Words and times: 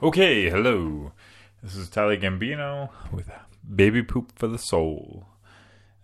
Okay, 0.00 0.48
hello. 0.48 1.10
This 1.64 1.74
is 1.74 1.88
Tyler 1.88 2.16
Gambino 2.16 2.90
with 3.10 3.28
Baby 3.74 4.00
Poop 4.04 4.30
for 4.38 4.46
the 4.46 4.56
Soul. 4.56 5.26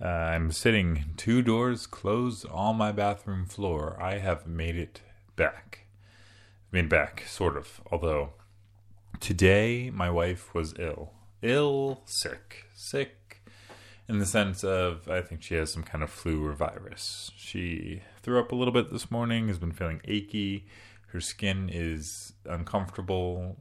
Uh, 0.02 0.08
I'm 0.08 0.50
sitting 0.50 1.12
two 1.16 1.40
doors 1.42 1.86
closed 1.86 2.44
on 2.50 2.74
my 2.74 2.90
bathroom 2.90 3.46
floor. 3.46 3.96
I 4.02 4.18
have 4.18 4.48
made 4.48 4.74
it 4.74 5.02
back. 5.36 5.86
Made 6.72 6.86
it 6.86 6.90
back, 6.90 7.26
sort 7.28 7.56
of. 7.56 7.80
Although, 7.92 8.30
today 9.20 9.88
my 9.90 10.10
wife 10.10 10.52
was 10.52 10.74
ill. 10.76 11.12
Ill, 11.40 12.00
sick. 12.06 12.64
Sick 12.74 13.42
in 14.08 14.18
the 14.18 14.26
sense 14.26 14.64
of, 14.64 15.08
I 15.08 15.20
think 15.20 15.44
she 15.44 15.54
has 15.54 15.72
some 15.72 15.84
kind 15.84 16.02
of 16.02 16.10
flu 16.10 16.44
or 16.44 16.54
virus. 16.54 17.30
She 17.36 18.02
threw 18.20 18.40
up 18.40 18.50
a 18.50 18.56
little 18.56 18.74
bit 18.74 18.90
this 18.90 19.12
morning, 19.12 19.46
has 19.46 19.58
been 19.58 19.70
feeling 19.70 20.00
achy 20.06 20.66
her 21.08 21.20
skin 21.20 21.70
is 21.72 22.32
uncomfortable 22.44 23.56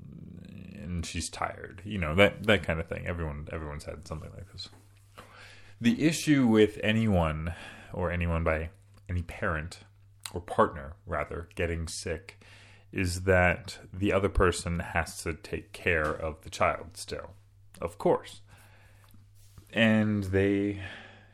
and 0.75 1.05
she's 1.05 1.29
tired 1.29 1.81
you 1.85 1.97
know 1.97 2.15
that 2.15 2.43
that 2.43 2.63
kind 2.63 2.79
of 2.79 2.87
thing. 2.87 3.05
Everyone 3.05 3.47
everyone's 3.51 3.85
had 3.85 4.07
something 4.07 4.29
like 4.33 4.51
this. 4.51 4.69
The 5.79 6.05
issue 6.05 6.47
with 6.47 6.79
anyone 6.83 7.53
or 7.93 8.11
anyone 8.11 8.43
by 8.43 8.69
any 9.09 9.21
parent 9.21 9.79
or 10.33 10.41
partner 10.41 10.93
rather 11.05 11.49
getting 11.55 11.87
sick 11.87 12.39
is 12.91 13.21
that 13.23 13.77
the 13.93 14.11
other 14.11 14.29
person 14.29 14.79
has 14.79 15.21
to 15.23 15.33
take 15.33 15.71
care 15.71 16.09
of 16.09 16.41
the 16.41 16.49
child 16.49 16.95
still 16.95 17.31
of 17.81 17.97
course. 17.97 18.41
And 19.71 20.25
they 20.25 20.81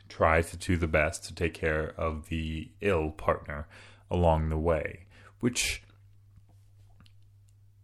try 0.08 0.42
to 0.42 0.56
do 0.56 0.76
the 0.76 0.86
best 0.86 1.24
to 1.24 1.34
take 1.34 1.54
care 1.54 1.94
of 1.96 2.28
the 2.28 2.70
ill 2.80 3.10
partner 3.10 3.66
along 4.10 4.50
the 4.50 4.58
way 4.58 5.06
which 5.40 5.83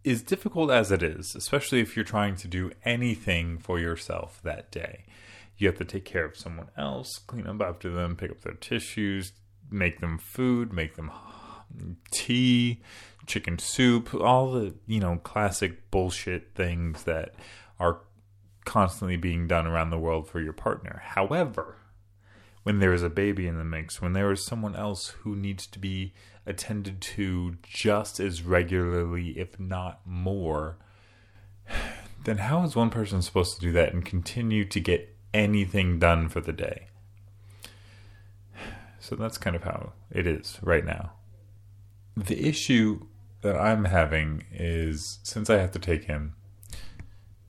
is 0.03 0.21
difficult 0.21 0.71
as 0.71 0.91
it 0.91 1.03
is, 1.03 1.35
especially 1.35 1.79
if 1.79 1.95
you're 1.95 2.05
trying 2.05 2.35
to 2.35 2.47
do 2.47 2.71
anything 2.83 3.57
for 3.57 3.79
yourself 3.79 4.39
that 4.43 4.71
day. 4.71 5.05
You 5.57 5.67
have 5.67 5.77
to 5.77 5.85
take 5.85 6.05
care 6.05 6.25
of 6.25 6.37
someone 6.37 6.69
else, 6.75 7.19
clean 7.19 7.45
up 7.45 7.61
after 7.61 7.89
them, 7.89 8.15
pick 8.15 8.31
up 8.31 8.41
their 8.41 8.53
tissues, 8.53 9.33
make 9.69 9.99
them 9.99 10.17
food, 10.17 10.73
make 10.73 10.95
them 10.95 11.11
tea, 12.11 12.81
chicken 13.27 13.59
soup, 13.59 14.13
all 14.13 14.51
the, 14.51 14.73
you 14.87 14.99
know, 14.99 15.17
classic 15.17 15.91
bullshit 15.91 16.55
things 16.55 17.03
that 17.03 17.35
are 17.79 17.99
constantly 18.65 19.17
being 19.17 19.47
done 19.47 19.67
around 19.67 19.89
the 19.89 19.99
world 19.99 20.27
for 20.27 20.39
your 20.39 20.53
partner. 20.53 21.01
However, 21.03 21.77
when 22.63 22.79
there 22.79 22.93
is 22.93 23.03
a 23.03 23.09
baby 23.09 23.47
in 23.47 23.57
the 23.57 23.63
mix, 23.63 24.01
when 24.01 24.13
there 24.13 24.31
is 24.31 24.45
someone 24.45 24.75
else 24.75 25.09
who 25.21 25.35
needs 25.35 25.65
to 25.67 25.79
be 25.79 26.13
attended 26.45 27.01
to 27.01 27.57
just 27.63 28.19
as 28.19 28.43
regularly, 28.43 29.39
if 29.39 29.59
not 29.59 30.01
more, 30.05 30.77
then 32.23 32.37
how 32.37 32.63
is 32.63 32.75
one 32.75 32.89
person 32.89 33.21
supposed 33.21 33.55
to 33.55 33.61
do 33.61 33.71
that 33.71 33.93
and 33.93 34.05
continue 34.05 34.63
to 34.65 34.79
get 34.79 35.15
anything 35.33 35.97
done 35.99 36.29
for 36.29 36.41
the 36.41 36.53
day? 36.53 36.87
So 39.03 39.15
that's 39.15 39.39
kind 39.39 39.55
of 39.55 39.63
how 39.63 39.93
it 40.11 40.27
is 40.27 40.59
right 40.61 40.85
now. 40.85 41.13
The 42.15 42.47
issue 42.47 43.07
that 43.41 43.55
I'm 43.55 43.85
having 43.85 44.43
is 44.51 45.17
since 45.23 45.49
I 45.49 45.57
have 45.57 45.71
to 45.71 45.79
take 45.79 46.03
him, 46.03 46.35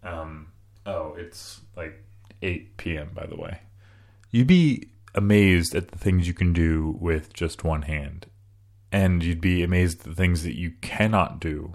um, 0.03 0.47
oh, 0.87 1.15
it's 1.19 1.61
like 1.77 2.03
8 2.41 2.79
p.m., 2.79 3.11
by 3.13 3.27
the 3.27 3.37
way. 3.37 3.61
You'd 4.31 4.47
be 4.47 4.92
amazed 5.15 5.75
at 5.75 5.89
the 5.89 5.99
things 5.99 6.27
you 6.27 6.35
can 6.35 6.53
do 6.53 6.97
with 7.01 7.33
just 7.33 7.65
one 7.65 7.83
hand. 7.83 8.27
And 8.91 9.23
you'd 9.23 9.41
be 9.41 9.63
amazed 9.63 10.01
at 10.01 10.05
the 10.05 10.15
things 10.15 10.43
that 10.43 10.59
you 10.59 10.73
cannot 10.81 11.41
do 11.41 11.75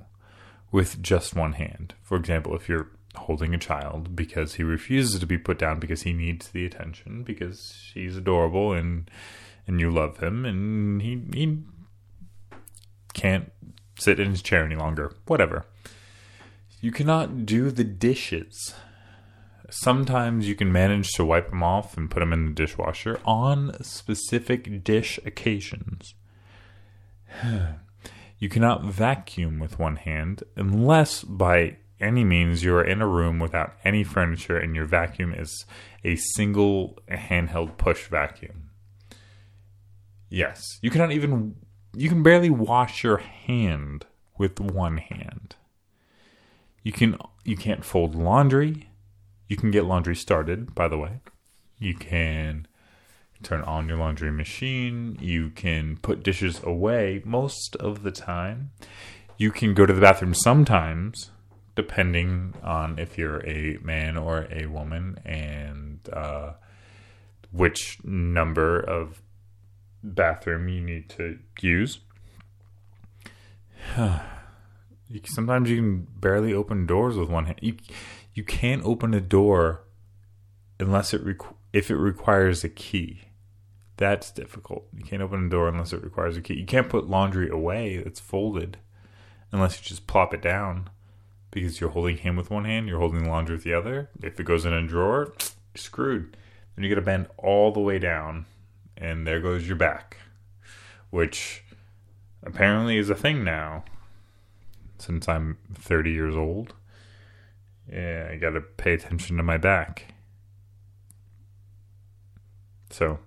with 0.72 1.02
just 1.02 1.36
one 1.36 1.54
hand. 1.54 1.96
For 2.04 2.18
example, 2.18 2.56
if 2.56 2.70
you're 2.70 2.92
holding 3.16 3.54
a 3.54 3.58
child 3.58 4.16
because 4.16 4.56
he 4.56 4.64
refuses 4.64 5.20
to 5.20 5.26
be 5.26 5.38
put 5.38 5.58
down 5.58 5.80
because 5.80 6.04
he 6.04 6.14
needs 6.14 6.50
the 6.50 6.66
attention 6.66 7.24
because 7.24 7.90
he's 7.94 8.16
adorable 8.16 8.74
and 8.74 9.10
and 9.66 9.80
you 9.80 9.90
love 9.90 10.18
him 10.18 10.46
and 10.46 11.02
he 11.02 11.20
he 11.34 11.58
can't 13.14 13.52
sit 13.98 14.20
in 14.20 14.30
his 14.30 14.42
chair 14.42 14.64
any 14.64 14.76
longer. 14.76 15.14
Whatever. 15.26 15.66
You 16.80 16.92
cannot 16.92 17.46
do 17.46 17.72
the 17.72 17.84
dishes 17.84 18.76
Sometimes 19.70 20.48
you 20.48 20.56
can 20.56 20.72
manage 20.72 21.12
to 21.14 21.26
wipe 21.26 21.50
them 21.50 21.64
off 21.64 21.98
and 21.98 22.10
put 22.10 22.22
them 22.22 22.32
in 22.32 22.46
the 22.46 22.54
dishwasher 22.54 23.20
on 23.26 23.76
specific 23.84 24.84
dish 24.84 25.20
occasions. 25.26 26.14
you 28.40 28.50
cannot 28.50 28.86
vacuum 28.86 29.60
with 29.60 29.80
one 29.80 29.98
hand 29.98 30.44
unless 30.56 31.24
by 31.24 31.78
any 32.00 32.24
means 32.24 32.64
you 32.64 32.76
are 32.76 32.84
in 32.84 33.02
a 33.02 33.08
room 33.08 33.40
without 33.40 33.74
any 33.84 34.04
furniture 34.04 34.58
and 34.58 34.76
your 34.76 34.86
vacuum 34.86 35.34
is 35.34 35.66
a 36.04 36.16
single 36.16 36.98
handheld 37.10 37.78
push 37.78 38.08
vacuum. 38.08 38.70
Yes, 40.30 40.80
you 40.82 40.90
cannot 40.90 41.12
even 41.12 41.56
you 41.94 42.10
can 42.10 42.22
barely 42.22 42.50
wash 42.50 43.04
your 43.04 43.18
hand 43.18 44.06
with 44.38 44.60
one 44.60 44.98
hand. 44.98 45.56
You 46.84 46.92
can 46.92 47.18
you 47.44 47.58
can't 47.58 47.84
fold 47.84 48.16
laundry. 48.16 48.90
You 49.48 49.56
can 49.56 49.72
get 49.72 49.86
laundry 49.86 50.16
started, 50.16 50.76
by 50.76 50.88
the 50.88 50.98
way. 50.98 51.22
You 51.80 51.96
can 51.96 52.68
turn 53.44 53.62
on 53.62 53.88
your 53.88 53.98
laundry 53.98 54.32
machine. 54.32 55.18
You 55.22 55.52
can 55.52 55.98
put 55.98 56.24
dishes 56.24 56.62
away 56.64 57.22
most 57.26 57.76
of 57.78 58.04
the 58.04 58.12
time. 58.12 58.72
You 59.38 59.52
can 59.52 59.74
go 59.74 59.86
to 59.86 59.94
the 59.94 60.02
bathroom 60.02 60.34
sometimes, 60.34 61.32
depending 61.76 62.56
on 62.64 62.98
if 62.98 63.18
you're 63.18 63.46
a 63.48 63.78
man 63.82 64.18
or 64.18 64.48
a 64.52 64.66
woman 64.66 65.20
and 65.24 66.00
uh, 66.12 66.54
which 67.52 68.00
number 68.04 68.80
of 68.80 69.22
bathroom 70.04 70.68
you 70.70 70.82
need 70.82 71.10
to 71.10 71.40
use. 71.62 72.00
Sometimes 75.24 75.70
you 75.70 75.78
can 75.78 76.08
barely 76.20 76.54
open 76.54 76.86
doors 76.86 77.16
with 77.16 77.30
one 77.30 77.46
hand. 77.46 77.60
You, 77.62 77.76
you 78.38 78.44
can't 78.44 78.86
open 78.86 79.16
a 79.16 79.20
door 79.20 79.82
unless 80.80 81.12
it 81.12 81.26
requ- 81.26 81.56
if 81.74 81.90
it 81.90 81.96
requires 81.96 82.64
a 82.64 82.70
key. 82.70 83.22
That's 83.98 84.30
difficult. 84.30 84.86
You 84.96 85.04
can't 85.04 85.24
open 85.24 85.48
a 85.48 85.50
door 85.50 85.68
unless 85.68 85.92
it 85.92 86.04
requires 86.04 86.38
a 86.38 86.42
key. 86.42 86.54
You 86.54 86.68
can't 86.68 86.88
put 86.88 87.10
laundry 87.10 87.50
away 87.50 87.98
that's 87.98 88.20
folded 88.20 88.78
unless 89.52 89.80
you 89.80 89.84
just 89.84 90.06
plop 90.06 90.36
it 90.36 90.44
down 90.44 90.92
because 91.50 91.82
you're 91.82 91.90
holding 91.90 92.18
him 92.18 92.36
with 92.36 92.52
one 92.52 92.66
hand, 92.66 92.88
you're 92.88 93.00
holding 93.00 93.24
the 93.24 93.30
laundry 93.30 93.56
with 93.56 93.64
the 93.64 93.74
other. 93.74 94.12
If 94.22 94.40
it 94.40 94.44
goes 94.44 94.66
in 94.66 94.74
a 94.74 94.86
drawer, 94.86 95.34
you're 95.74 95.82
screwed. 95.82 96.38
Then 96.76 96.84
you 96.84 96.92
got 96.92 97.00
to 97.00 97.06
bend 97.06 97.26
all 97.38 97.72
the 97.72 97.80
way 97.80 97.98
down, 97.98 98.46
and 98.96 99.26
there 99.26 99.40
goes 99.40 99.66
your 99.66 99.78
back, 99.78 100.18
which 101.10 101.64
apparently 102.44 103.00
is 103.00 103.10
a 103.10 103.16
thing 103.16 103.44
now 103.44 103.84
since 105.00 105.28
I'm 105.28 105.58
30 105.74 106.12
years 106.12 106.36
old. 106.36 106.76
Yeah, 107.92 108.30
I 108.32 108.36
got 108.36 108.52
to 108.52 108.62
pay 108.62 108.94
attention 108.94 109.38
to 109.38 109.44
my 109.44 109.58
back. 109.58 110.14
So, 112.90 113.20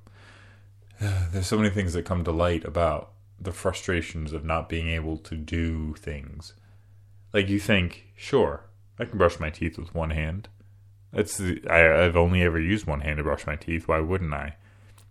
there's 1.01 1.47
so 1.47 1.57
many 1.57 1.71
things 1.71 1.93
that 1.95 2.05
come 2.05 2.25
to 2.25 2.33
light 2.33 2.65
about 2.65 3.13
the 3.41 3.53
frustrations 3.53 4.33
of 4.33 4.45
not 4.45 4.69
being 4.69 4.89
able 4.89 5.17
to 5.17 5.37
do 5.37 5.95
things. 5.95 6.53
Like 7.33 7.49
you 7.49 7.59
think, 7.59 8.09
sure, 8.17 8.65
I 8.99 9.07
can 9.07 9.17
brush 9.17 9.41
my 9.41 9.51
teeth 9.51 9.79
with 9.79 9.95
one 9.95 10.11
hand. 10.11 10.49
It's 11.13 11.39
the, 11.39 11.63
I, 11.69 12.05
I've 12.05 12.17
only 12.17 12.43
ever 12.43 12.61
used 12.61 12.87
one 12.87 13.01
hand 13.01 13.17
to 13.17 13.23
brush 13.23 13.47
my 13.47 13.57
teeth. 13.57 13.89
Why 13.89 14.01
wouldn't 14.01 14.35
I? 14.35 14.57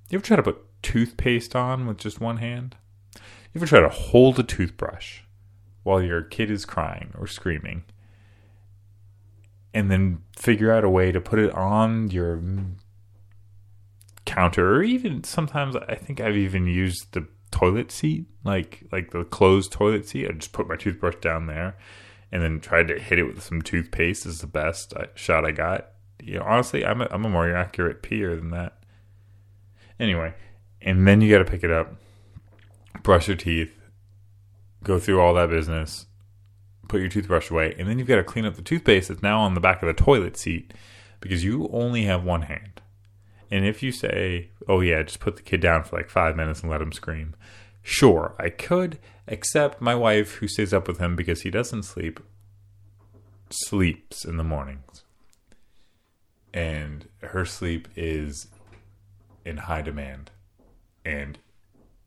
You 0.10 0.18
ever 0.18 0.26
try 0.26 0.38
to 0.38 0.44
put 0.44 0.64
toothpaste 0.82 1.56
on 1.56 1.88
with 1.88 1.98
just 1.98 2.22
one 2.22 2.38
hand? 2.38 2.76
You 3.16 3.62
ever 3.62 3.66
try 3.66 3.80
to 3.80 3.90
hold 3.90 4.40
a 4.40 4.44
toothbrush 4.44 5.22
while 5.84 6.02
your 6.02 6.22
kid 6.22 6.52
is 6.52 6.66
crying 6.66 7.14
or 7.18 7.26
screaming? 7.26 7.84
And 9.74 9.92
then 9.92 10.22
figure 10.36 10.72
out 10.72 10.84
a 10.84 10.90
way 10.90 11.12
to 11.12 11.22
put 11.22 11.40
it 11.40 11.54
on 11.54 12.10
your 12.10 12.42
counter 14.26 14.76
or 14.76 14.84
even 14.84 15.24
sometimes 15.24 15.76
I 15.76 15.96
think 15.96 16.22
I've 16.22 16.38
even 16.38 16.68
used 16.68 17.14
the 17.14 17.28
toilet 17.52 17.92
seat 17.92 18.28
like 18.44 18.84
like 18.92 19.12
the 19.12 19.24
closed 19.24 19.72
toilet 19.72 20.08
seat. 20.08 20.28
I 20.28 20.34
just 20.34 20.54
put 20.54 20.68
my 20.68 20.76
toothbrush 20.76 21.16
down 21.22 21.48
there 21.48 21.78
and 22.32 22.44
then 22.44 22.60
tried 22.60 22.88
to 22.90 23.00
hit 23.00 23.18
it 23.18 23.24
with 23.24 23.44
some 23.44 23.62
toothpaste 23.62 24.26
is 24.26 24.42
the 24.42 24.48
best 24.48 24.94
uh, 24.94 25.08
shot 25.16 25.46
I 25.46 25.52
got. 25.52 25.90
You 26.22 26.40
know 26.40 26.46
honestly 26.46 26.86
I'm 26.86 27.02
a, 27.02 27.08
I'm 27.12 27.26
a 27.26 27.30
more 27.30 27.54
accurate 27.56 28.04
peer 28.04 28.36
than 28.36 28.52
that. 28.52 28.78
Anyway 30.00 30.34
and 30.82 31.08
then 31.08 31.22
you 31.22 31.32
got 31.32 31.44
to 31.44 31.52
pick 31.52 31.64
it 31.64 31.72
up 31.72 31.94
brush 33.04 33.28
your 33.28 33.38
teeth 33.38 33.74
go 34.84 35.00
through 35.00 35.20
all 35.20 35.34
that 35.34 35.50
business 35.50 36.06
put 36.90 37.00
your 37.00 37.10
toothbrush 37.10 37.50
away, 37.50 37.74
and 37.78 37.88
then 37.88 37.98
you've 37.98 38.08
got 38.08 38.18
to 38.18 38.24
clean 38.24 38.46
up 38.46 38.56
the 38.56 38.62
toothpaste 38.62 39.08
that's 39.08 39.24
now 39.24 39.40
on 39.40 39.54
the 39.54 39.62
back 39.62 39.82
of 39.82 39.88
the 39.88 39.94
toilet 39.94 40.36
seat 40.36 40.74
because 41.22 41.44
you 41.44 41.70
only 41.72 42.04
have 42.04 42.24
one 42.24 42.44
hand. 42.44 42.82
And 43.50 43.66
if 43.66 43.82
you 43.82 43.92
say, 43.92 44.50
oh, 44.68 44.82
yeah, 44.82 45.04
just 45.04 45.20
put 45.20 45.38
the 45.38 45.42
kid 45.42 45.62
down 45.62 45.84
for 45.84 45.96
like 45.96 46.10
five 46.10 46.36
minutes 46.36 46.62
and 46.62 46.70
let 46.70 46.82
him 46.82 46.92
scream, 46.92 47.36
sure, 47.82 48.36
I 48.38 48.50
could, 48.50 49.00
except 49.28 49.82
my 49.82 49.96
wife, 49.96 50.36
who 50.36 50.48
stays 50.48 50.74
up 50.74 50.88
with 50.88 51.00
him 51.00 51.16
because 51.16 51.42
he 51.42 51.50
doesn't 51.50 51.84
sleep, 51.84 52.20
sleeps 53.50 54.26
in 54.26 54.38
the 54.38 54.44
mornings. 54.44 55.04
And 56.54 57.08
her 57.22 57.46
sleep 57.46 57.88
is 57.96 58.48
in 59.46 59.58
high 59.58 59.82
demand. 59.82 60.32
And 61.06 61.40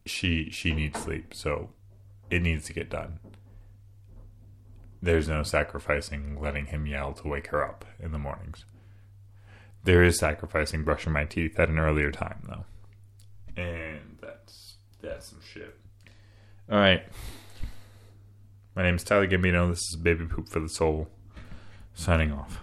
she 0.04 0.50
she 0.50 0.74
needs 0.74 1.00
sleep, 1.00 1.32
so 1.34 1.70
it 2.30 2.42
needs 2.42 2.64
to 2.66 2.72
get 2.72 2.90
done. 2.90 3.18
There's 5.02 5.28
no 5.28 5.42
sacrificing 5.42 6.40
letting 6.40 6.66
him 6.66 6.86
yell 6.86 7.12
to 7.14 7.28
wake 7.28 7.48
her 7.48 7.66
up 7.66 7.84
in 7.98 8.12
the 8.12 8.18
mornings. 8.18 8.64
There 9.82 10.04
is 10.04 10.16
sacrificing 10.16 10.84
brushing 10.84 11.12
my 11.12 11.24
teeth 11.24 11.58
at 11.58 11.68
an 11.68 11.78
earlier 11.80 12.12
time 12.12 12.46
though. 12.48 12.64
And 13.60 14.18
that's 14.20 14.76
that's 15.02 15.30
some 15.30 15.40
shit. 15.42 15.76
All 16.70 16.78
right. 16.78 17.02
My 18.76 18.82
name 18.84 18.94
is 18.94 19.02
Tyler 19.02 19.26
Gambino. 19.26 19.68
This 19.68 19.80
is 19.80 19.96
Baby 20.00 20.26
Poop 20.26 20.48
for 20.48 20.60
the 20.60 20.68
Soul. 20.68 21.08
Signing 21.94 22.30
off. 22.30 22.60